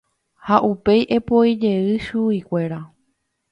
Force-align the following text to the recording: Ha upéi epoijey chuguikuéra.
Ha 0.45 0.55
upéi 0.71 1.01
epoijey 1.17 1.85
chuguikuéra. 2.05 2.79